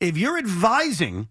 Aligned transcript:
If 0.00 0.16
you're 0.16 0.38
advising 0.38 1.28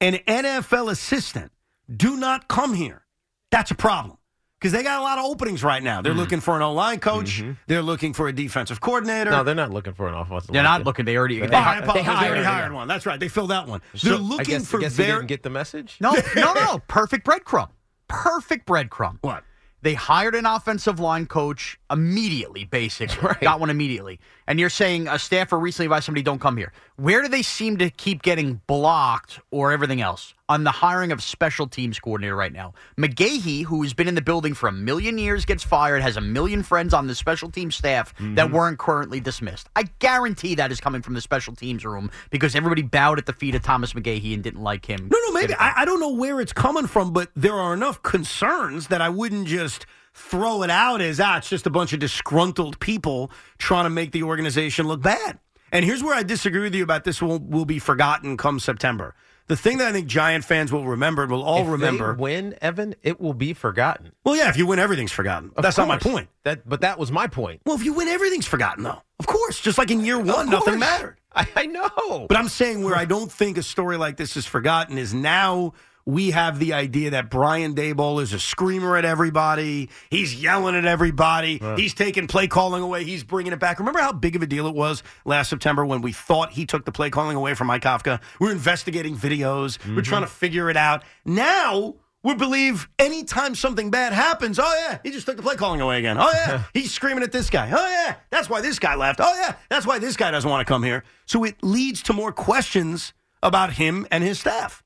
an 0.00 0.14
NFL 0.26 0.90
assistant, 0.90 1.52
do 1.94 2.16
not 2.16 2.46
come 2.48 2.74
here. 2.74 3.06
That's 3.50 3.70
a 3.70 3.74
problem 3.74 4.18
because 4.60 4.72
they 4.72 4.82
got 4.82 5.00
a 5.00 5.02
lot 5.02 5.18
of 5.18 5.24
openings 5.24 5.62
right 5.64 5.82
now. 5.82 6.02
They're 6.02 6.12
mm-hmm. 6.12 6.20
looking 6.20 6.40
for 6.40 6.56
an 6.56 6.62
O 6.62 6.72
line 6.74 6.98
coach. 7.00 7.40
Mm-hmm. 7.40 7.52
They're 7.68 7.82
looking 7.82 8.12
for 8.12 8.28
a 8.28 8.32
defensive 8.32 8.80
coordinator. 8.80 9.30
No, 9.30 9.44
they're 9.44 9.54
not 9.54 9.70
looking 9.70 9.94
for 9.94 10.08
an 10.08 10.14
offensive. 10.14 10.52
They're 10.52 10.62
not 10.62 10.72
lineman. 10.72 10.84
looking. 10.86 11.04
They 11.06 11.16
already. 11.16 11.40
They, 11.40 11.46
Oh, 11.46 11.56
I 11.56 11.62
hi- 11.62 11.78
apologize. 11.78 12.06
they 12.06 12.12
They, 12.12 12.28
already 12.28 12.44
hired 12.44 12.72
one. 12.72 12.88
That's 12.88 13.06
right. 13.06 13.18
They 13.18 13.28
filled 13.28 13.50
that 13.50 13.66
one. 13.66 13.80
So, 13.94 14.08
They're 14.08 14.18
I 14.18 14.20
looking 14.20 14.44
guess, 14.46 14.66
for 14.66 14.78
I 14.78 14.80
guess 14.80 14.96
he 14.96 15.04
their 15.04 15.16
didn't 15.16 15.28
get 15.28 15.42
the 15.42 15.50
message. 15.50 15.96
No, 16.00 16.12
no, 16.34 16.52
no, 16.52 16.54
no. 16.54 16.78
Perfect 16.88 17.26
breadcrumb. 17.26 17.70
Perfect 18.08 18.66
breadcrumb. 18.66 19.18
what? 19.22 19.42
They 19.86 19.94
hired 19.94 20.34
an 20.34 20.46
offensive 20.46 20.98
line 20.98 21.26
coach 21.26 21.78
immediately, 21.92 22.64
basically. 22.64 23.18
Right. 23.22 23.40
Got 23.40 23.60
one 23.60 23.70
immediately. 23.70 24.18
And 24.48 24.58
you're 24.58 24.68
saying 24.68 25.06
a 25.06 25.16
staffer 25.16 25.56
recently 25.56 25.86
advised 25.86 26.06
somebody 26.06 26.22
don't 26.22 26.40
come 26.40 26.56
here. 26.56 26.72
Where 26.96 27.22
do 27.22 27.28
they 27.28 27.42
seem 27.42 27.76
to 27.76 27.88
keep 27.90 28.22
getting 28.22 28.60
blocked 28.66 29.38
or 29.52 29.70
everything 29.70 30.00
else? 30.00 30.34
On 30.48 30.62
the 30.62 30.70
hiring 30.70 31.10
of 31.10 31.24
special 31.24 31.66
teams 31.66 31.98
coordinator 31.98 32.36
right 32.36 32.52
now. 32.52 32.72
McGaughey, 32.96 33.64
who's 33.64 33.94
been 33.94 34.06
in 34.06 34.14
the 34.14 34.22
building 34.22 34.54
for 34.54 34.68
a 34.68 34.72
million 34.72 35.18
years, 35.18 35.44
gets 35.44 35.64
fired, 35.64 36.02
has 36.02 36.16
a 36.16 36.20
million 36.20 36.62
friends 36.62 36.94
on 36.94 37.08
the 37.08 37.16
special 37.16 37.50
team 37.50 37.72
staff 37.72 38.14
that 38.20 38.52
weren't 38.52 38.78
currently 38.78 39.18
dismissed. 39.18 39.68
I 39.74 39.84
guarantee 39.98 40.54
that 40.54 40.70
is 40.70 40.80
coming 40.80 41.02
from 41.02 41.14
the 41.14 41.20
special 41.20 41.56
teams 41.56 41.84
room 41.84 42.12
because 42.30 42.54
everybody 42.54 42.82
bowed 42.82 43.18
at 43.18 43.26
the 43.26 43.32
feet 43.32 43.56
of 43.56 43.62
Thomas 43.62 43.92
McGaughey 43.94 44.34
and 44.34 44.44
didn't 44.44 44.62
like 44.62 44.86
him. 44.86 45.08
No, 45.10 45.18
no, 45.26 45.32
maybe. 45.32 45.52
I, 45.54 45.82
I 45.82 45.84
don't 45.84 45.98
know 45.98 46.12
where 46.12 46.40
it's 46.40 46.52
coming 46.52 46.86
from, 46.86 47.12
but 47.12 47.28
there 47.34 47.54
are 47.54 47.74
enough 47.74 48.04
concerns 48.04 48.86
that 48.86 49.00
I 49.00 49.08
wouldn't 49.08 49.48
just 49.48 49.84
throw 50.14 50.62
it 50.62 50.70
out 50.70 51.00
as, 51.00 51.18
ah, 51.18 51.38
it's 51.38 51.48
just 51.48 51.66
a 51.66 51.70
bunch 51.70 51.92
of 51.92 51.98
disgruntled 51.98 52.78
people 52.78 53.32
trying 53.58 53.84
to 53.84 53.90
make 53.90 54.12
the 54.12 54.22
organization 54.22 54.86
look 54.86 55.02
bad. 55.02 55.40
And 55.72 55.84
here's 55.84 56.04
where 56.04 56.14
I 56.14 56.22
disagree 56.22 56.62
with 56.62 56.74
you 56.76 56.84
about 56.84 57.02
this 57.02 57.20
will, 57.20 57.40
will 57.40 57.64
be 57.64 57.80
forgotten 57.80 58.36
come 58.36 58.60
September. 58.60 59.16
The 59.48 59.56
thing 59.56 59.78
that 59.78 59.88
I 59.88 59.92
think 59.92 60.08
Giant 60.08 60.44
fans 60.44 60.72
will 60.72 60.84
remember 60.84 61.22
and 61.22 61.30
will 61.30 61.44
all 61.44 61.62
If 61.62 61.68
remember. 61.68 62.14
they 62.14 62.20
win, 62.20 62.56
Evan, 62.60 62.94
it 63.02 63.20
will 63.20 63.34
be 63.34 63.52
forgotten. 63.52 64.12
well, 64.24 64.34
yeah, 64.36 64.48
if 64.48 64.56
you 64.56 64.66
win, 64.66 64.78
everything's 64.80 65.12
forgotten. 65.12 65.52
Of 65.56 65.62
That's 65.62 65.78
not 65.78 65.86
my 65.86 65.98
point. 65.98 66.28
That, 66.42 66.68
but 66.68 66.80
that 66.80 66.98
was 66.98 67.12
my 67.12 67.28
point. 67.28 67.60
Well, 67.64 67.76
if 67.76 67.84
you 67.84 67.92
win, 67.92 68.08
everything's 68.08 68.46
forgotten, 68.46 68.82
though. 68.82 69.00
Of 69.20 69.26
course. 69.26 69.60
Just 69.60 69.78
like 69.78 69.90
in 69.92 70.04
year 70.04 70.18
one, 70.18 70.50
nothing 70.50 70.78
mattered. 70.80 71.18
I, 71.34 71.46
I 71.54 71.66
know. 71.66 72.26
But 72.28 72.36
I'm 72.38 72.48
saying 72.48 72.82
where 72.82 72.96
I 72.96 73.04
don't 73.04 73.30
think 73.30 73.56
a 73.58 73.62
story 73.62 73.96
like 73.96 74.16
this 74.16 74.36
is 74.36 74.46
forgotten 74.46 74.98
is 74.98 75.14
now 75.14 75.74
we 76.06 76.30
have 76.30 76.60
the 76.60 76.72
idea 76.72 77.10
that 77.10 77.30
Brian 77.30 77.74
Daboll 77.74 78.22
is 78.22 78.32
a 78.32 78.38
screamer 78.38 78.96
at 78.96 79.04
everybody. 79.04 79.90
He's 80.08 80.40
yelling 80.40 80.76
at 80.76 80.84
everybody. 80.84 81.60
He's 81.76 81.94
taking 81.94 82.28
play 82.28 82.46
calling 82.46 82.82
away. 82.82 83.02
He's 83.02 83.24
bringing 83.24 83.52
it 83.52 83.58
back. 83.58 83.80
Remember 83.80 83.98
how 83.98 84.12
big 84.12 84.36
of 84.36 84.42
a 84.42 84.46
deal 84.46 84.68
it 84.68 84.74
was 84.74 85.02
last 85.24 85.50
September 85.50 85.84
when 85.84 86.02
we 86.02 86.12
thought 86.12 86.52
he 86.52 86.64
took 86.64 86.84
the 86.84 86.92
play 86.92 87.10
calling 87.10 87.36
away 87.36 87.54
from 87.54 87.66
Mike 87.66 87.82
Kafka? 87.82 88.20
We're 88.38 88.52
investigating 88.52 89.16
videos. 89.16 89.78
We're 89.84 89.90
mm-hmm. 89.90 90.00
trying 90.02 90.22
to 90.22 90.28
figure 90.28 90.70
it 90.70 90.76
out. 90.76 91.02
Now 91.24 91.96
we 92.22 92.34
believe 92.34 92.88
anytime 93.00 93.56
something 93.56 93.90
bad 93.90 94.12
happens, 94.12 94.60
oh 94.60 94.86
yeah, 94.88 94.98
he 95.02 95.10
just 95.10 95.26
took 95.26 95.36
the 95.36 95.42
play 95.42 95.56
calling 95.56 95.80
away 95.80 95.98
again. 95.98 96.18
Oh 96.18 96.30
yeah, 96.32 96.64
he's 96.74 96.92
screaming 96.92 97.24
at 97.24 97.32
this 97.32 97.50
guy. 97.50 97.70
Oh 97.72 97.88
yeah, 97.88 98.16
that's 98.30 98.48
why 98.48 98.60
this 98.60 98.78
guy 98.78 98.94
left. 98.94 99.20
Oh 99.20 99.34
yeah, 99.40 99.56
that's 99.68 99.86
why 99.86 99.98
this 99.98 100.16
guy 100.16 100.30
doesn't 100.30 100.48
want 100.48 100.66
to 100.66 100.70
come 100.70 100.84
here. 100.84 101.02
So 101.26 101.42
it 101.42 101.56
leads 101.62 102.02
to 102.04 102.12
more 102.12 102.32
questions 102.32 103.12
about 103.42 103.74
him 103.74 104.06
and 104.10 104.22
his 104.22 104.38
staff. 104.40 104.84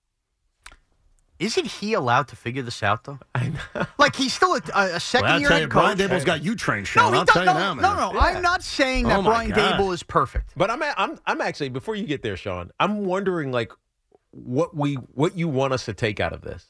Isn't 1.41 1.67
he 1.67 1.95
allowed 1.95 2.29
to 2.29 2.37
figure 2.37 2.63
this 2.63 2.83
out, 2.83 3.05
though? 3.05 3.19
I 3.35 3.49
know. 3.49 3.87
Like, 3.99 4.15
he's 4.15 4.33
still 4.35 4.55
a, 4.55 4.61
a, 4.75 5.01
second 5.01 5.29
Well, 5.29 5.41
year 5.41 5.49
head 5.49 5.61
you, 5.63 5.69
coach. 5.69 5.97
Brian 5.97 5.99
Daboll's 5.99 6.25
got 6.25 6.45
you 6.45 6.55
trained, 6.55 6.83
no, 6.83 7.03
Sean. 7.03 7.13
he 7.15 7.19
I'll 7.19 7.25
does, 7.25 7.35
tell 7.35 7.45
no, 7.47 7.53
you 7.53 7.59
now, 7.59 7.75
man. 7.75 7.83
no, 7.83 8.13
no. 8.13 8.19
I'm 8.21 8.43
not 8.43 8.63
saying 8.63 9.09
that 9.09 9.19
Oh, 9.19 9.23
Brian 9.23 9.51
God. 9.51 9.75
Daboll 9.81 9.93
is 9.95 10.03
perfect. 10.03 10.53
But 10.57 10.71
I'm 10.71 10.83
I'm 10.83 11.19
I'm 11.27 11.41
actually 11.41 11.71
before 11.71 11.97
you 11.97 12.05
get 12.07 12.23
there, 12.23 12.37
Sean. 12.37 12.71
I'm 12.79 13.05
wondering 13.07 13.51
like 13.53 13.73
what 14.33 14.77
we 14.77 14.95
what 14.95 15.37
you 15.37 15.49
want 15.49 15.73
us 15.73 15.87
to 15.87 15.95
take 15.95 16.21
out 16.21 16.33
of 16.33 16.43
this. 16.43 16.67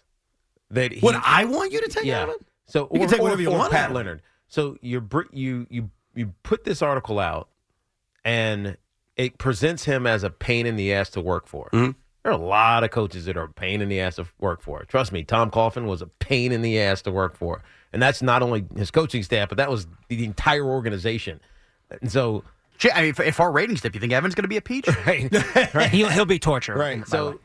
That 0.70 0.92
he, 0.92 1.00
What 1.00 1.16
I 1.24 1.44
want 1.44 1.72
you 1.72 1.80
to 1.80 1.88
take 1.88 2.04
yeah. 2.04 2.22
out 2.22 2.28
of 2.28 2.36
it? 2.36 2.46
So 2.66 2.88
You 2.92 3.00
can 3.00 3.08
or- 3.08 3.10
take 3.10 3.20
or- 3.20 3.22
whatever 3.24 3.42
you 3.42 3.50
or 3.50 3.58
want 3.58 3.74
out 3.74 3.86
Pat. 3.88 3.92
Leonard. 3.92 4.22
So 4.48 4.76
you 4.80 5.06
you 5.32 5.66
you 5.68 5.90
you 6.14 6.32
put 6.44 6.62
this 6.64 6.80
article 6.80 7.18
out, 7.18 7.48
and 8.24 8.76
it 9.16 9.38
presents 9.38 9.84
him 9.84 10.06
as 10.06 10.22
a 10.22 10.30
pain 10.30 10.66
in 10.66 10.76
the 10.76 10.92
ass 10.92 11.10
to 11.10 11.20
work 11.20 11.46
for. 11.46 11.68
Mm-hmm. 11.72 11.90
There 12.22 12.32
are 12.32 12.38
a 12.38 12.44
lot 12.44 12.84
of 12.84 12.90
coaches 12.90 13.24
that 13.24 13.36
are 13.36 13.44
a 13.44 13.52
pain 13.52 13.80
in 13.80 13.88
the 13.88 14.00
ass 14.00 14.16
to 14.16 14.26
work 14.38 14.60
for. 14.60 14.84
Trust 14.84 15.10
me, 15.10 15.22
Tom 15.24 15.50
Coughlin 15.50 15.86
was 15.86 16.02
a 16.02 16.06
pain 16.06 16.52
in 16.52 16.60
the 16.60 16.78
ass 16.78 17.00
to 17.02 17.10
work 17.10 17.36
for, 17.36 17.62
and 17.92 18.02
that's 18.02 18.20
not 18.20 18.42
only 18.42 18.66
his 18.76 18.90
coaching 18.90 19.22
staff, 19.22 19.48
but 19.48 19.56
that 19.58 19.70
was 19.70 19.86
the 20.08 20.24
entire 20.24 20.64
organization. 20.64 21.40
And 22.02 22.12
so, 22.12 22.44
I 22.94 23.02
mean, 23.02 23.10
if, 23.10 23.20
if 23.20 23.40
our 23.40 23.50
ratings 23.50 23.80
dip, 23.80 23.94
you 23.94 24.00
think 24.00 24.12
Evan's 24.12 24.34
going 24.34 24.44
to 24.44 24.48
be 24.48 24.58
a 24.58 24.62
peach? 24.62 24.86
right, 25.06 25.90
He'll 25.90 26.10
he'll 26.10 26.26
be 26.26 26.38
torture. 26.38 26.74
Right. 26.74 27.06
So 27.08 27.40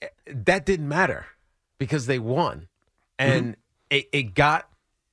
eh, 0.00 0.08
that 0.26 0.64
didn't 0.64 0.88
matter 0.88 1.26
because 1.78 2.06
they 2.06 2.18
won. 2.18 2.68
And 3.18 3.56
it, 3.90 4.08
it 4.12 4.34
got 4.34 4.68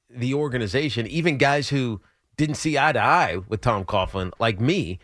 the 0.10 0.34
organization, 0.34 1.06
even 1.08 1.38
guys 1.38 1.70
who 1.70 2.02
didn't 2.38 2.56
see 2.56 2.78
eye 2.78 2.94
to 2.94 3.04
eye 3.04 3.38
with 3.48 3.62
Tom 3.62 3.84
Coughlin, 3.84 4.32
like 4.40 4.60
me, 4.60 5.00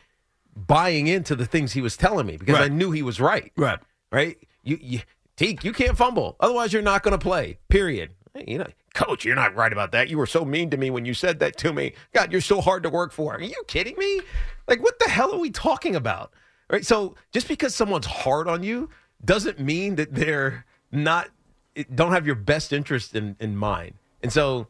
buying 0.56 1.08
into 1.08 1.36
the 1.36 1.46
things 1.46 1.74
he 1.74 1.82
was 1.82 1.98
telling 1.98 2.26
me 2.26 2.38
because 2.38 2.60
I 2.60 2.68
knew 2.68 2.92
he 2.92 3.02
was 3.02 3.20
right. 3.20 3.52
Right. 3.58 3.80
Right? 4.12 4.38
You, 4.64 4.78
you 4.82 5.00
Tiki, 5.36 5.68
you 5.68 5.74
can't 5.74 5.98
fumble. 5.98 6.38
Otherwise, 6.40 6.72
you're 6.72 6.82
not 6.82 7.04
going 7.04 7.18
to 7.18 7.18
play. 7.18 7.58
Period. 7.68 8.12
You 8.48 8.60
know, 8.60 8.68
coach, 8.94 9.24
you're 9.24 9.36
not 9.36 9.56
right 9.56 9.72
about 9.72 9.92
that. 9.94 10.10
You 10.10 10.18
were 10.18 10.26
so 10.26 10.44
mean 10.44 10.70
to 10.70 10.78
me 10.78 10.90
when 10.90 11.06
you 11.06 11.14
said 11.14 11.40
that 11.40 11.58
to 11.58 11.74
me. 11.74 11.94
God, 12.14 12.32
you're 12.32 12.42
so 12.42 12.62
hard 12.62 12.84
to 12.84 12.90
work 12.90 13.12
for. 13.12 13.36
Are 13.36 13.42
you 13.42 13.64
kidding 13.68 13.98
me? 13.98 14.22
Like, 14.68 14.82
what 14.84 15.00
the 15.00 15.10
hell 15.10 15.34
are 15.34 15.40
we 15.40 15.52
talking 15.52 15.96
about? 15.96 16.32
Right. 16.70 16.86
So 16.86 17.16
just 17.32 17.48
because 17.48 17.76
someone's 17.76 18.06
hard 18.06 18.48
on 18.48 18.64
you 18.64 18.90
doesn't 19.24 19.60
mean 19.60 19.96
that 19.96 20.14
they're 20.14 20.66
not 20.92 21.30
don't 21.94 22.14
have 22.14 22.26
your 22.26 22.36
best 22.36 22.74
interest 22.74 23.16
in, 23.16 23.36
in 23.40 23.56
mind. 23.56 23.96
And 24.24 24.32
so 24.32 24.68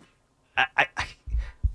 I, 0.58 0.66
I 0.76 0.88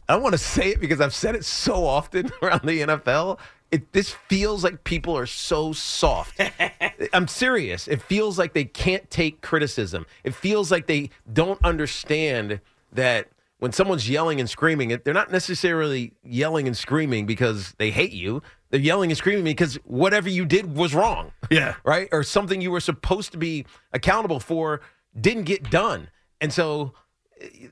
I 0.09 0.15
don't 0.15 0.23
want 0.23 0.33
to 0.33 0.39
say 0.39 0.71
it 0.71 0.81
because 0.81 1.01
I've 1.01 1.15
said 1.15 1.37
it 1.37 1.45
so 1.45 1.87
often 1.87 2.31
around 2.43 2.63
the 2.65 2.81
NFL. 2.81 3.39
It 3.71 3.93
this 3.93 4.11
feels 4.11 4.65
like 4.65 4.83
people 4.85 5.17
are 5.17 5.27
so 5.27 5.73
soft. 5.73 6.41
I'm 7.13 7.29
serious. 7.29 7.87
It 7.87 8.03
feels 8.03 8.39
like 8.39 8.53
they 8.53 8.65
can't 8.65 9.09
take 9.11 9.43
criticism. 9.43 10.07
It 10.25 10.35
feels 10.35 10.71
like 10.71 10.87
they 10.87 11.11
don't 11.33 11.63
understand 11.65 12.61
that 12.93 13.29
when 13.59 13.73
someone's 13.73 14.09
yelling 14.09 14.41
and 14.41 14.51
screaming, 14.51 14.91
it 14.91 15.05
they're 15.05 15.15
not 15.15 15.31
necessarily 15.31 16.15
yelling 16.25 16.67
and 16.67 16.77
screaming 16.77 17.27
because 17.27 17.75
they 17.79 17.91
hate 17.91 18.13
you. 18.13 18.43
They're 18.71 18.81
yelling 18.81 19.11
and 19.11 19.19
screaming 19.19 19.45
because 19.45 19.77
whatever 19.85 20.29
you 20.29 20.45
did 20.45 20.75
was 20.77 20.95
wrong. 20.95 21.33
Yeah. 21.51 21.75
Right? 21.85 22.09
Or 22.13 22.23
something 22.23 22.61
you 22.61 22.71
were 22.71 22.81
supposed 22.81 23.33
to 23.33 23.39
be 23.39 23.67
accountable 23.93 24.41
for 24.41 24.81
didn't 25.19 25.45
get 25.45 25.71
done. 25.71 26.09
And 26.41 26.53
so 26.53 26.95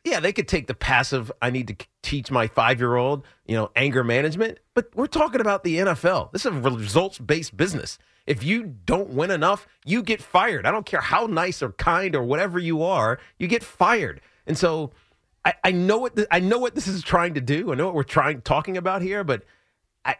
yeah, 0.04 0.20
they 0.20 0.32
could 0.32 0.48
take 0.48 0.66
the 0.66 0.74
passive. 0.74 1.30
I 1.42 1.50
need 1.50 1.68
to 1.68 1.76
teach 2.02 2.30
my 2.30 2.46
five 2.46 2.78
year 2.80 2.96
old, 2.96 3.24
you 3.46 3.56
know, 3.56 3.70
anger 3.76 4.02
management. 4.04 4.58
But 4.74 4.94
we're 4.94 5.06
talking 5.06 5.40
about 5.40 5.64
the 5.64 5.78
NFL. 5.78 6.32
This 6.32 6.46
is 6.46 6.52
a 6.52 6.60
results 6.60 7.18
based 7.18 7.56
business. 7.56 7.98
If 8.26 8.44
you 8.44 8.64
don't 8.84 9.10
win 9.10 9.30
enough, 9.30 9.66
you 9.86 10.03
get 10.03 10.20
fired. 10.22 10.66
I 10.66 10.70
don't 10.70 10.84
care 10.86 11.00
how 11.00 11.26
nice 11.26 11.62
or 11.62 11.72
kind 11.72 12.15
or 12.15 12.22
whatever 12.22 12.59
you 12.59 12.82
are, 12.82 13.18
you 13.38 13.47
get 13.48 13.65
fired. 13.65 14.20
And 14.47 14.56
so, 14.56 14.92
I, 15.44 15.54
I 15.65 15.71
know 15.72 15.98
what 15.98 16.16
th- 16.16 16.28
I 16.30 16.41
know 16.41 16.59
what 16.59 16.74
this 16.74 16.86
is 16.86 17.03
trying 17.03 17.34
to 17.34 17.41
do. 17.41 17.72
I 17.72 17.74
know 17.74 17.86
what 17.86 17.94
we're 17.94 18.03
trying 18.03 18.42
talking 18.42 18.76
about 18.76 19.00
here, 19.03 19.24
but 19.24 19.44
I, 20.04 20.16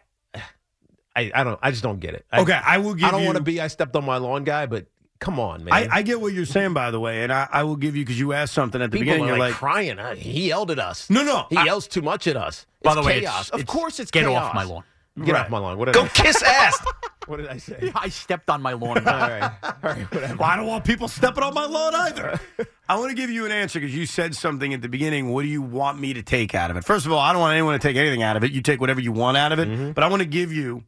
I, 1.15 1.31
I 1.35 1.43
don't. 1.43 1.59
I 1.61 1.71
just 1.71 1.83
don't 1.83 1.99
get 1.99 2.13
it. 2.13 2.25
I, 2.31 2.41
Okay, 2.41 2.53
I 2.53 2.77
will 2.79 2.93
give 2.95 3.07
I 3.07 3.11
don't 3.11 3.21
you- 3.21 3.25
want 3.27 3.37
to 3.37 3.43
be. 3.43 3.59
I 3.61 3.67
stepped 3.67 3.95
on 3.95 4.05
my 4.05 4.17
lawn 4.17 4.43
guy, 4.43 4.65
but 4.65 4.87
come 5.19 5.39
on, 5.39 5.63
man. 5.63 5.73
I, 5.73 5.87
I 5.97 6.01
get 6.01 6.19
what 6.21 6.33
you're 6.33 6.45
saying, 6.45 6.73
by 6.73 6.91
the 6.91 6.99
way, 6.99 7.23
and 7.23 7.31
I, 7.33 7.47
I 7.51 7.63
will 7.63 7.75
give 7.75 7.95
you 7.95 8.03
because 8.03 8.19
you 8.19 8.33
asked 8.33 8.53
something 8.53 8.81
at 8.81 8.91
the 8.91 8.97
People 8.99 9.13
beginning. 9.13 9.25
are 9.25 9.27
You're 9.29 9.37
like, 9.39 9.51
like, 9.51 9.57
crying. 9.59 9.99
Uh, 9.99 10.15
He 10.15 10.47
yelled 10.47 10.71
at 10.71 10.79
us. 10.79 11.09
No, 11.09 11.23
no, 11.23 11.45
He 11.49 11.57
I- 11.57 11.65
yells 11.65 11.87
too 11.87 12.01
much 12.01 12.27
at 12.27 12.37
us. 12.37 12.65
By 12.81 12.91
It's 12.93 13.01
the 13.01 13.05
way, 13.07 13.19
chaos. 13.19 13.47
it's- 13.47 13.49
of 13.51 13.59
it's- 13.61 13.75
course, 13.75 13.99
it's 13.99 14.11
get 14.11 14.25
chaos. 14.25 14.43
off 14.45 14.53
my 14.55 14.63
lawn. 14.63 14.83
Get 15.23 15.33
Right. 15.33 15.41
off 15.45 15.49
my 15.49 15.57
lawn. 15.57 15.77
What 15.77 15.85
did 15.85 15.95
Go 15.95 16.03
I 16.05 16.07
kiss 16.09 16.41
ass. 16.43 16.79
What 17.27 17.37
did 17.37 17.47
I 17.49 17.57
say? 17.57 17.91
I 17.95 18.09
stepped 18.09 18.49
on 18.49 18.59
my 18.59 18.73
lawn. 18.73 18.97
All 18.97 19.03
right. 19.03 19.43
All 19.61 19.73
right. 19.83 20.11
Whatever. 20.11 20.35
well, 20.37 20.49
I 20.49 20.55
don't 20.55 20.65
want 20.65 20.83
people 20.83 21.07
stepping 21.07 21.43
on 21.43 21.53
my 21.53 21.65
lawn 21.67 21.93
either. 21.93 22.39
I 22.87 22.95
want 22.95 23.11
to 23.11 23.15
give 23.15 23.29
you 23.29 23.45
an 23.45 23.51
answer 23.51 23.79
because 23.79 23.95
you 23.95 24.07
said 24.07 24.33
something 24.33 24.73
at 24.73 24.81
the 24.81 24.89
beginning. 24.89 25.29
What 25.29 25.43
do 25.43 25.47
you 25.47 25.61
want 25.61 25.99
me 25.99 26.15
to 26.15 26.23
take 26.23 26.55
out 26.55 26.71
of 26.71 26.77
it? 26.77 26.85
First 26.85 27.05
of 27.05 27.11
all, 27.11 27.19
I 27.19 27.31
don't 27.31 27.39
want 27.41 27.53
anyone 27.53 27.73
to 27.73 27.87
take 27.87 27.97
anything 27.97 28.23
out 28.23 28.35
of 28.35 28.43
it. 28.43 28.51
You 28.51 28.63
take 28.63 28.81
whatever 28.81 28.99
you 28.99 29.11
want 29.11 29.37
out 29.37 29.51
of 29.51 29.59
it. 29.59 29.67
Mm-hmm. 29.67 29.91
But 29.91 30.03
I 30.03 30.07
want 30.07 30.23
to 30.23 30.27
give 30.27 30.51
you 30.51 30.83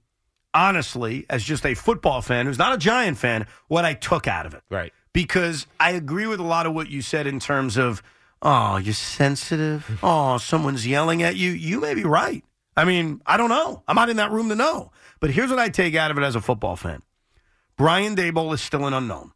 honestly, 0.53 1.25
as 1.30 1.44
just 1.44 1.65
a 1.65 1.74
football 1.74 2.21
fan 2.21 2.45
who's 2.45 2.57
not 2.57 2.74
a 2.74 2.77
Giant 2.77 3.18
fan, 3.18 3.48
what 3.68 3.86
I 3.86 3.94
took 3.94 4.27
out 4.27 4.45
of 4.45 4.53
it. 4.53 4.62
Right. 4.69 4.94
Because 5.13 5.68
I 5.80 5.92
agree 5.92 6.27
with 6.27 6.39
a 6.39 6.44
lot 6.44 6.65
of 6.65 6.74
what 6.74 6.89
you 6.89 7.01
said 7.01 7.27
in 7.27 7.39
terms 7.39 7.77
of, 7.77 8.01
oh, 8.42 8.77
you're 8.77 8.94
sensitive. 8.94 10.00
Oh, 10.03 10.38
someone's 10.38 10.88
yelling 10.88 11.21
at 11.24 11.36
you. 11.36 11.51
You 11.51 11.80
may 11.80 11.94
be 11.94 12.03
right. 12.03 12.44
I 12.75 12.86
mean, 12.86 13.21
I 13.25 13.38
don't 13.38 13.50
know. 13.50 13.83
I'm 13.88 13.95
not 13.95 14.09
in 14.09 14.18
that 14.18 14.31
room 14.31 14.50
to 14.50 14.56
know. 14.56 14.92
But 15.19 15.31
here's 15.31 15.50
what 15.50 15.59
I 15.59 15.69
take 15.69 15.95
out 15.95 16.12
of 16.12 16.18
it 16.18 16.24
as 16.24 16.36
a 16.36 16.42
football 16.42 16.75
fan 16.75 17.01
Brian 17.77 18.15
Daboll 18.15 18.53
is 18.53 18.62
still 18.62 18.86
an 18.86 18.94
unknown. 18.94 19.31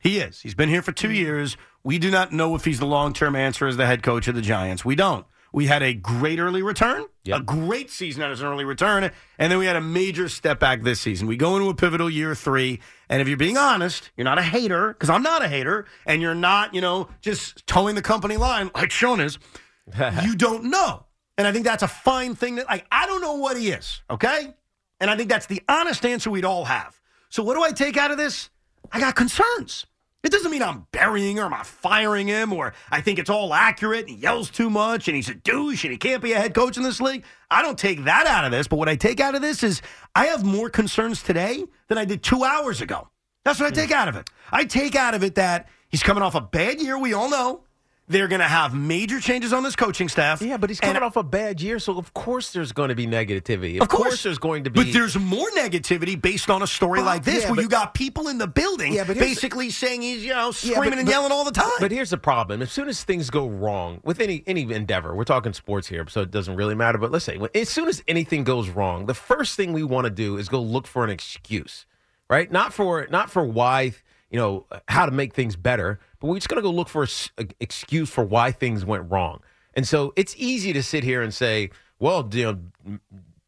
He 0.00 0.18
is. 0.18 0.40
He's 0.40 0.54
been 0.54 0.68
here 0.68 0.82
for 0.82 0.92
two 0.92 1.08
mm. 1.08 1.16
years. 1.16 1.56
We 1.82 1.98
do 1.98 2.10
not 2.10 2.32
know 2.32 2.54
if 2.54 2.64
he's 2.64 2.78
the 2.78 2.86
long 2.86 3.12
term 3.12 3.36
answer 3.36 3.66
as 3.66 3.76
the 3.76 3.86
head 3.86 4.02
coach 4.02 4.28
of 4.28 4.34
the 4.34 4.42
Giants. 4.42 4.84
We 4.84 4.94
don't. 4.94 5.26
We 5.52 5.66
had 5.66 5.82
a 5.82 5.92
great 5.92 6.38
early 6.38 6.62
return, 6.62 7.06
Yep. 7.24 7.40
a 7.40 7.42
great 7.42 7.90
season 7.90 8.22
as 8.22 8.40
an 8.40 8.46
early 8.46 8.64
return, 8.64 9.10
and 9.38 9.50
then 9.52 9.58
we 9.58 9.66
had 9.66 9.76
a 9.76 9.80
major 9.80 10.28
step 10.28 10.60
back 10.60 10.82
this 10.82 11.00
season. 11.00 11.26
We 11.26 11.36
go 11.36 11.56
into 11.56 11.68
a 11.68 11.74
pivotal 11.74 12.08
year 12.08 12.34
three, 12.34 12.80
and 13.08 13.20
if 13.20 13.28
you're 13.28 13.36
being 13.36 13.56
honest, 13.56 14.10
you're 14.16 14.24
not 14.24 14.38
a 14.38 14.42
hater, 14.42 14.92
because 14.92 15.10
I'm 15.10 15.22
not 15.22 15.44
a 15.44 15.48
hater, 15.48 15.86
and 16.06 16.22
you're 16.22 16.34
not, 16.34 16.74
you 16.74 16.80
know, 16.80 17.08
just 17.20 17.66
towing 17.66 17.94
the 17.96 18.02
company 18.02 18.36
line 18.36 18.70
like 18.74 18.90
Sean 18.90 19.20
is, 19.20 19.38
you 20.22 20.36
don't 20.36 20.64
know. 20.64 21.06
And 21.36 21.46
I 21.48 21.52
think 21.52 21.64
that's 21.64 21.82
a 21.82 21.88
fine 21.88 22.34
thing 22.34 22.56
that, 22.56 22.66
like, 22.68 22.86
I 22.92 23.06
don't 23.06 23.20
know 23.20 23.34
what 23.34 23.56
he 23.56 23.70
is, 23.70 24.02
okay? 24.10 24.54
And 25.00 25.10
I 25.10 25.16
think 25.16 25.28
that's 25.30 25.46
the 25.46 25.62
honest 25.68 26.04
answer 26.04 26.30
we'd 26.30 26.44
all 26.44 26.66
have. 26.66 27.00
So 27.30 27.42
what 27.42 27.54
do 27.54 27.62
I 27.62 27.72
take 27.72 27.96
out 27.96 28.10
of 28.10 28.18
this? 28.18 28.50
I 28.92 29.00
got 29.00 29.14
concerns. 29.14 29.86
It 30.22 30.30
doesn't 30.32 30.50
mean 30.50 30.62
I'm 30.62 30.86
burying 30.92 31.36
him, 31.36 31.44
or 31.44 31.54
I'm 31.54 31.64
firing 31.64 32.28
him, 32.28 32.52
or 32.52 32.74
I 32.90 33.00
think 33.00 33.18
it's 33.18 33.30
all 33.30 33.54
accurate. 33.54 34.00
And 34.00 34.10
he 34.10 34.16
yells 34.16 34.50
too 34.50 34.68
much, 34.68 35.08
and 35.08 35.16
he's 35.16 35.30
a 35.30 35.34
douche, 35.34 35.84
and 35.84 35.92
he 35.92 35.98
can't 35.98 36.22
be 36.22 36.32
a 36.32 36.38
head 36.38 36.54
coach 36.54 36.76
in 36.76 36.82
this 36.82 37.00
league. 37.00 37.24
I 37.50 37.62
don't 37.62 37.78
take 37.78 38.04
that 38.04 38.26
out 38.26 38.44
of 38.44 38.50
this. 38.50 38.68
But 38.68 38.76
what 38.76 38.88
I 38.88 38.96
take 38.96 39.18
out 39.20 39.34
of 39.34 39.40
this 39.40 39.62
is 39.62 39.80
I 40.14 40.26
have 40.26 40.44
more 40.44 40.68
concerns 40.68 41.22
today 41.22 41.64
than 41.88 41.96
I 41.96 42.04
did 42.04 42.22
two 42.22 42.44
hours 42.44 42.82
ago. 42.82 43.08
That's 43.44 43.58
what 43.58 43.66
I 43.66 43.70
take 43.70 43.92
out 43.92 44.08
of 44.08 44.16
it. 44.16 44.28
I 44.52 44.64
take 44.64 44.94
out 44.94 45.14
of 45.14 45.24
it 45.24 45.36
that 45.36 45.68
he's 45.88 46.02
coming 46.02 46.22
off 46.22 46.34
a 46.34 46.40
bad 46.42 46.80
year. 46.80 46.98
We 46.98 47.14
all 47.14 47.30
know 47.30 47.64
they're 48.10 48.26
going 48.28 48.40
to 48.40 48.46
have 48.48 48.74
major 48.74 49.20
changes 49.20 49.52
on 49.52 49.62
this 49.62 49.76
coaching 49.76 50.08
staff. 50.08 50.42
Yeah, 50.42 50.56
but 50.56 50.68
he's 50.68 50.80
And 50.80 50.88
coming 50.94 51.02
off 51.04 51.16
a 51.16 51.22
bad 51.22 51.60
year, 51.60 51.78
so 51.78 51.96
of 51.96 52.12
course 52.12 52.52
there's 52.52 52.72
going 52.72 52.88
to 52.88 52.96
be 52.96 53.06
negativity. 53.06 53.80
Of 53.80 53.88
course. 53.88 54.24
there's 54.24 54.38
going 54.38 54.64
to 54.64 54.70
be. 54.70 54.82
But 54.82 54.92
there's 54.92 55.16
more 55.16 55.48
negativity 55.52 56.20
based 56.20 56.50
on 56.50 56.60
a 56.60 56.66
story 56.66 56.98
Well, 56.98 57.06
like 57.06 57.22
this, 57.22 57.44
yeah, 57.44 57.50
where 57.50 57.56
but- 57.56 57.62
you 57.62 57.68
got 57.68 57.94
people 57.94 58.26
in 58.26 58.38
the 58.38 58.48
building 58.48 58.92
Yeah, 58.94 59.04
but 59.04 59.16
basically 59.16 59.70
saying 59.70 60.02
he's, 60.02 60.24
you 60.24 60.30
know, 60.30 60.46
Yeah, 60.46 60.50
screaming 60.74 60.90
but- 60.90 60.98
and 60.98 61.06
but- 61.06 61.12
yelling 61.12 61.30
all 61.32 61.44
the 61.44 61.52
time. 61.52 61.70
But 61.78 61.92
here's 61.92 62.10
the 62.10 62.18
problem: 62.18 62.60
as 62.62 62.72
soon 62.72 62.88
as 62.88 63.04
things 63.04 63.30
go 63.30 63.48
wrong 63.48 64.00
with 64.02 64.20
any 64.20 64.42
any 64.46 64.62
endeavor, 64.72 65.14
we're 65.14 65.22
talking 65.24 65.52
sports 65.52 65.86
here, 65.86 66.04
so 66.08 66.20
it 66.22 66.32
doesn't 66.32 66.56
really 66.56 66.74
matter. 66.74 66.98
But 66.98 67.12
let's 67.12 67.24
say, 67.24 67.38
as 67.54 67.68
soon 67.68 67.88
as 67.88 68.02
anything 68.08 68.42
goes 68.42 68.68
wrong, 68.70 69.06
the 69.06 69.14
first 69.14 69.56
thing 69.56 69.72
we 69.72 69.84
want 69.84 70.06
to 70.06 70.10
do 70.10 70.36
is 70.36 70.48
go 70.48 70.60
look 70.60 70.88
for 70.88 71.04
an 71.04 71.10
excuse, 71.10 71.86
right? 72.28 72.50
Not 72.50 72.72
for 72.72 73.06
not 73.08 73.30
for 73.30 73.44
why 73.44 73.92
you 74.30 74.38
know 74.38 74.66
how 74.88 75.06
to 75.06 75.12
make 75.12 75.34
things 75.34 75.56
better, 75.56 75.98
but 76.18 76.28
we're 76.28 76.36
just 76.36 76.48
going 76.48 76.62
to 76.62 76.62
go 76.62 76.70
look 76.70 76.88
for 76.88 77.06
an 77.38 77.50
excuse 77.60 78.08
for 78.10 78.24
why 78.24 78.52
things 78.52 78.84
went 78.84 79.10
wrong. 79.10 79.40
And 79.74 79.86
so 79.86 80.12
it's 80.16 80.34
easy 80.36 80.72
to 80.72 80.82
sit 80.82 81.04
here 81.04 81.22
and 81.22 81.32
say, 81.34 81.70
well, 81.98 82.28
you 82.32 82.44
know. 82.44 82.98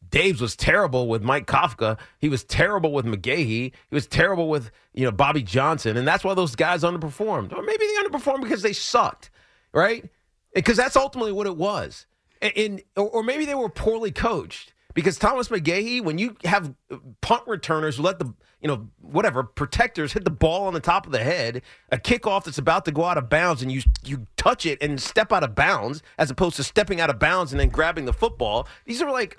Dave's 0.09 0.41
was 0.41 0.55
terrible 0.55 1.07
with 1.07 1.23
Mike 1.23 1.47
Kafka. 1.47 1.97
He 2.19 2.29
was 2.29 2.43
terrible 2.43 2.91
with 2.91 3.03
McGaughey. 3.03 3.71
He 3.71 3.73
was 3.89 4.05
terrible 4.05 4.47
with 4.47 4.69
you 4.93 5.05
know 5.05 5.11
Bobby 5.11 5.41
Johnson, 5.41 5.97
and 5.97 6.07
that's 6.07 6.23
why 6.23 6.35
those 6.35 6.55
guys 6.55 6.83
underperformed. 6.83 7.51
Or 7.51 7.63
maybe 7.63 7.83
they 7.87 7.95
underperformed 8.07 8.43
because 8.43 8.61
they 8.61 8.73
sucked, 8.73 9.31
right? 9.73 10.07
Because 10.53 10.77
that's 10.77 10.95
ultimately 10.95 11.31
what 11.31 11.47
it 11.47 11.57
was. 11.57 12.05
And, 12.43 12.53
and 12.55 12.81
or, 12.95 13.09
or 13.09 13.23
maybe 13.23 13.45
they 13.45 13.55
were 13.55 13.69
poorly 13.69 14.11
coached. 14.11 14.72
Because 14.93 15.17
Thomas 15.17 15.47
McGaughey, 15.49 16.03
when 16.03 16.17
you 16.17 16.35
have 16.43 16.73
punt 17.21 17.43
returners 17.47 17.97
who 17.97 18.03
let 18.03 18.19
the 18.19 18.33
you 18.61 18.67
know 18.67 18.87
whatever 19.01 19.43
protectors 19.43 20.13
hit 20.13 20.23
the 20.23 20.31
ball 20.31 20.67
on 20.67 20.73
the 20.73 20.79
top 20.79 21.05
of 21.05 21.11
the 21.11 21.23
head, 21.23 21.61
a 21.91 21.97
kickoff 21.97 22.45
that's 22.45 22.57
about 22.57 22.85
to 22.85 22.91
go 22.91 23.03
out 23.03 23.17
of 23.17 23.29
bounds, 23.29 23.61
and 23.61 23.71
you 23.71 23.81
you 24.03 24.27
touch 24.37 24.65
it 24.65 24.81
and 24.81 25.01
step 25.01 25.31
out 25.31 25.43
of 25.43 25.55
bounds 25.55 26.01
as 26.17 26.31
opposed 26.31 26.55
to 26.57 26.63
stepping 26.63 27.01
out 27.01 27.09
of 27.09 27.19
bounds 27.19 27.51
and 27.51 27.59
then 27.59 27.69
grabbing 27.69 28.05
the 28.05 28.13
football. 28.13 28.67
These 28.85 29.01
are 29.01 29.11
like 29.11 29.37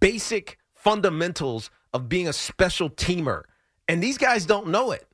basic 0.00 0.58
fundamentals 0.74 1.70
of 1.92 2.08
being 2.08 2.28
a 2.28 2.32
special 2.32 2.90
teamer. 2.90 3.44
And 3.88 4.02
these 4.02 4.18
guys 4.18 4.46
don't 4.46 4.68
know 4.68 4.90
it. 4.90 5.06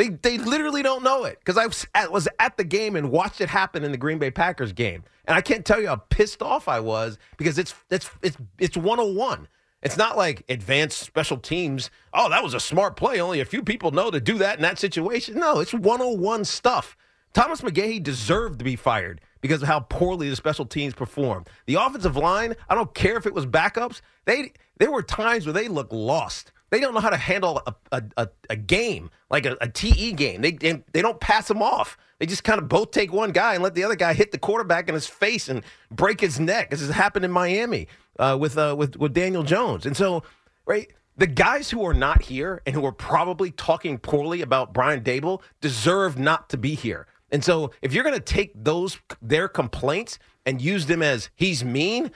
They, 0.00 0.08
they 0.08 0.38
literally 0.38 0.82
don't 0.82 1.02
know 1.02 1.24
it 1.24 1.38
because 1.40 1.58
I 1.58 1.66
was 1.66 1.86
at, 1.94 2.10
was 2.10 2.26
at 2.38 2.56
the 2.56 2.64
game 2.64 2.96
and 2.96 3.10
watched 3.10 3.42
it 3.42 3.50
happen 3.50 3.84
in 3.84 3.92
the 3.92 3.98
Green 3.98 4.18
Bay 4.18 4.30
Packers 4.30 4.72
game, 4.72 5.04
and 5.26 5.36
I 5.36 5.42
can't 5.42 5.62
tell 5.62 5.78
you 5.78 5.88
how 5.88 5.96
pissed 5.96 6.40
off 6.40 6.68
I 6.68 6.80
was 6.80 7.18
because 7.36 7.58
it's 7.58 7.74
it's 7.90 8.08
it's 8.22 8.38
it's 8.58 8.78
101. 8.78 9.46
It's 9.82 9.98
not 9.98 10.16
like 10.16 10.42
advanced 10.48 11.00
special 11.00 11.36
teams. 11.36 11.90
Oh, 12.14 12.30
that 12.30 12.42
was 12.42 12.54
a 12.54 12.60
smart 12.60 12.96
play. 12.96 13.20
Only 13.20 13.40
a 13.40 13.44
few 13.44 13.62
people 13.62 13.90
know 13.90 14.10
to 14.10 14.22
do 14.22 14.38
that 14.38 14.56
in 14.56 14.62
that 14.62 14.78
situation. 14.78 15.38
No, 15.38 15.60
it's 15.60 15.74
101 15.74 16.46
stuff. 16.46 16.96
Thomas 17.34 17.60
McGaughey 17.60 18.02
deserved 18.02 18.58
to 18.60 18.64
be 18.64 18.76
fired 18.76 19.20
because 19.42 19.60
of 19.60 19.68
how 19.68 19.80
poorly 19.80 20.30
the 20.30 20.36
special 20.36 20.64
teams 20.64 20.94
performed. 20.94 21.46
The 21.66 21.74
offensive 21.74 22.16
line, 22.16 22.54
I 22.70 22.74
don't 22.74 22.94
care 22.94 23.18
if 23.18 23.26
it 23.26 23.34
was 23.34 23.44
backups. 23.44 24.00
They 24.24 24.54
there 24.78 24.90
were 24.90 25.02
times 25.02 25.44
where 25.44 25.52
they 25.52 25.68
looked 25.68 25.92
lost. 25.92 26.52
They 26.70 26.80
don't 26.80 26.94
know 26.94 27.00
how 27.00 27.10
to 27.10 27.16
handle 27.16 27.60
a, 27.66 27.74
a, 27.92 28.02
a, 28.16 28.28
a 28.50 28.56
game 28.56 29.10
like 29.28 29.44
a, 29.44 29.56
a 29.60 29.68
TE 29.68 30.12
game. 30.12 30.40
They, 30.40 30.52
they 30.52 31.02
don't 31.02 31.20
pass 31.20 31.48
them 31.48 31.62
off. 31.62 31.98
They 32.18 32.26
just 32.26 32.44
kind 32.44 32.60
of 32.60 32.68
both 32.68 32.90
take 32.90 33.12
one 33.12 33.32
guy 33.32 33.54
and 33.54 33.62
let 33.62 33.74
the 33.74 33.82
other 33.82 33.96
guy 33.96 34.12
hit 34.12 34.30
the 34.30 34.38
quarterback 34.38 34.88
in 34.88 34.94
his 34.94 35.06
face 35.06 35.48
and 35.48 35.62
break 35.90 36.20
his 36.20 36.38
neck. 36.38 36.70
This 36.70 36.80
has 36.80 36.90
happened 36.90 37.24
in 37.24 37.30
Miami 37.30 37.88
uh, 38.18 38.36
with 38.38 38.56
uh, 38.58 38.74
with 38.78 38.96
with 38.96 39.14
Daniel 39.14 39.42
Jones. 39.42 39.86
And 39.86 39.96
so, 39.96 40.22
right, 40.66 40.92
the 41.16 41.26
guys 41.26 41.70
who 41.70 41.84
are 41.84 41.94
not 41.94 42.22
here 42.22 42.60
and 42.66 42.74
who 42.74 42.84
are 42.84 42.92
probably 42.92 43.50
talking 43.50 43.98
poorly 43.98 44.42
about 44.42 44.74
Brian 44.74 45.02
Daboll 45.02 45.40
deserve 45.60 46.18
not 46.18 46.50
to 46.50 46.58
be 46.58 46.74
here. 46.74 47.06
And 47.32 47.42
so, 47.42 47.70
if 47.80 47.94
you're 47.94 48.04
going 48.04 48.14
to 48.16 48.20
take 48.20 48.52
those 48.54 48.98
their 49.22 49.48
complaints 49.48 50.18
and 50.44 50.60
use 50.60 50.86
them 50.86 51.02
as 51.02 51.30
he's 51.36 51.64
mean, 51.64 52.10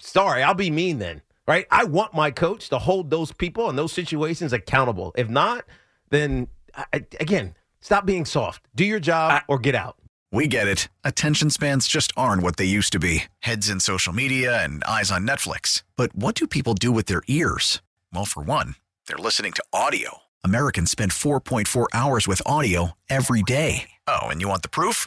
sorry, 0.00 0.42
I'll 0.42 0.54
be 0.54 0.70
mean 0.70 0.98
then. 0.98 1.22
Right? 1.46 1.66
I 1.70 1.84
want 1.84 2.14
my 2.14 2.30
coach 2.30 2.68
to 2.70 2.78
hold 2.78 3.10
those 3.10 3.32
people 3.32 3.68
in 3.68 3.76
those 3.76 3.92
situations 3.92 4.52
accountable. 4.52 5.12
If 5.16 5.28
not, 5.28 5.64
then 6.10 6.48
I, 6.74 6.84
I- 6.94 7.06
again, 7.20 7.54
stop 7.80 8.06
being 8.06 8.24
soft. 8.24 8.66
Do 8.74 8.84
your 8.84 9.00
job 9.00 9.42
or 9.48 9.58
get 9.58 9.74
out. 9.74 9.96
We 10.32 10.48
get 10.48 10.66
it. 10.66 10.88
Attention 11.04 11.50
spans 11.50 11.86
just 11.86 12.12
aren't 12.16 12.42
what 12.42 12.56
they 12.56 12.64
used 12.64 12.92
to 12.94 12.98
be 12.98 13.24
heads 13.40 13.68
in 13.68 13.78
social 13.78 14.12
media 14.12 14.64
and 14.64 14.82
eyes 14.84 15.12
on 15.12 15.26
Netflix. 15.26 15.82
But 15.96 16.14
what 16.16 16.34
do 16.34 16.46
people 16.48 16.74
do 16.74 16.90
with 16.90 17.06
their 17.06 17.22
ears? 17.28 17.80
Well, 18.12 18.24
for 18.24 18.42
one, 18.42 18.74
they're 19.06 19.16
listening 19.18 19.52
to 19.52 19.64
audio. 19.72 20.18
Americans 20.42 20.90
spend 20.90 21.12
4.4 21.12 21.86
hours 21.92 22.26
with 22.26 22.42
audio 22.46 22.92
every 23.08 23.42
day. 23.42 23.90
Oh, 24.08 24.22
and 24.26 24.40
you 24.40 24.48
want 24.48 24.62
the 24.62 24.68
proof? 24.68 25.06